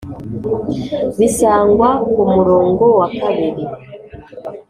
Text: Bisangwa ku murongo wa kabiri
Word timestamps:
Bisangwa 1.19 1.89
ku 2.11 2.21
murongo 2.33 2.83
wa 2.99 3.07
kabiri 3.19 3.63